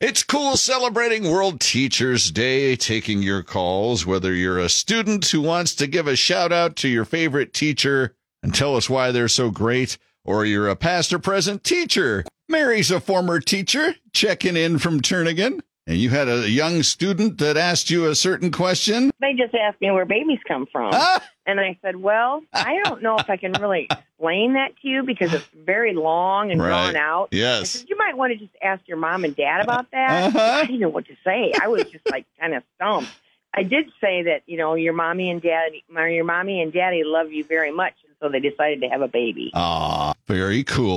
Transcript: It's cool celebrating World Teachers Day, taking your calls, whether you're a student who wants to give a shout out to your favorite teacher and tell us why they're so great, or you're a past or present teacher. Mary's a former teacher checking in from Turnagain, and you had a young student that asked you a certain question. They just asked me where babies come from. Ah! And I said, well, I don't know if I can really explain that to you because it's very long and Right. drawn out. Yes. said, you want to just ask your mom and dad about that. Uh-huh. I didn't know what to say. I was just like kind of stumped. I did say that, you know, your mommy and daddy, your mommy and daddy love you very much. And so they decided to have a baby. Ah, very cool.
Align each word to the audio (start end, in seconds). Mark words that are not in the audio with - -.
It's 0.00 0.22
cool 0.22 0.56
celebrating 0.56 1.28
World 1.28 1.58
Teachers 1.60 2.30
Day, 2.30 2.76
taking 2.76 3.20
your 3.20 3.42
calls, 3.42 4.06
whether 4.06 4.32
you're 4.32 4.60
a 4.60 4.68
student 4.68 5.26
who 5.26 5.40
wants 5.40 5.74
to 5.74 5.88
give 5.88 6.06
a 6.06 6.14
shout 6.14 6.52
out 6.52 6.76
to 6.76 6.88
your 6.88 7.04
favorite 7.04 7.52
teacher 7.52 8.14
and 8.40 8.54
tell 8.54 8.76
us 8.76 8.88
why 8.88 9.10
they're 9.10 9.26
so 9.26 9.50
great, 9.50 9.98
or 10.24 10.44
you're 10.44 10.68
a 10.68 10.76
past 10.76 11.12
or 11.12 11.18
present 11.18 11.64
teacher. 11.64 12.24
Mary's 12.48 12.92
a 12.92 13.00
former 13.00 13.40
teacher 13.40 13.96
checking 14.12 14.56
in 14.56 14.78
from 14.78 15.00
Turnagain, 15.00 15.58
and 15.88 15.96
you 15.98 16.10
had 16.10 16.28
a 16.28 16.48
young 16.48 16.84
student 16.84 17.38
that 17.38 17.56
asked 17.56 17.90
you 17.90 18.06
a 18.06 18.14
certain 18.14 18.52
question. 18.52 19.10
They 19.20 19.32
just 19.32 19.52
asked 19.56 19.80
me 19.80 19.90
where 19.90 20.06
babies 20.06 20.38
come 20.46 20.66
from. 20.70 20.90
Ah! 20.94 21.28
And 21.44 21.58
I 21.58 21.76
said, 21.82 21.96
well, 21.96 22.42
I 22.52 22.78
don't 22.84 23.02
know 23.02 23.16
if 23.18 23.28
I 23.28 23.36
can 23.36 23.52
really 23.54 23.88
explain 23.90 24.52
that 24.52 24.76
to 24.82 24.88
you 24.88 25.02
because 25.02 25.34
it's 25.34 25.48
very 25.64 25.92
long 25.94 26.52
and 26.52 26.60
Right. 26.62 26.92
drawn 26.92 26.96
out. 26.96 27.28
Yes. 27.32 27.70
said, 27.70 27.86
you 27.88 27.96
want 28.18 28.32
to 28.32 28.38
just 28.38 28.52
ask 28.62 28.86
your 28.86 28.98
mom 28.98 29.24
and 29.24 29.34
dad 29.34 29.62
about 29.62 29.90
that. 29.92 30.24
Uh-huh. 30.24 30.60
I 30.62 30.66
didn't 30.66 30.80
know 30.80 30.88
what 30.88 31.06
to 31.06 31.16
say. 31.24 31.52
I 31.60 31.68
was 31.68 31.84
just 31.84 32.08
like 32.10 32.26
kind 32.40 32.54
of 32.54 32.62
stumped. 32.76 33.10
I 33.54 33.62
did 33.62 33.86
say 34.00 34.24
that, 34.24 34.42
you 34.46 34.58
know, 34.58 34.74
your 34.74 34.92
mommy 34.92 35.30
and 35.30 35.40
daddy, 35.40 35.84
your 35.88 36.24
mommy 36.24 36.60
and 36.60 36.72
daddy 36.72 37.02
love 37.04 37.32
you 37.32 37.44
very 37.44 37.72
much. 37.72 37.94
And 38.06 38.14
so 38.20 38.28
they 38.28 38.40
decided 38.40 38.82
to 38.82 38.88
have 38.88 39.00
a 39.00 39.08
baby. 39.08 39.50
Ah, 39.54 40.12
very 40.26 40.64
cool. 40.64 40.96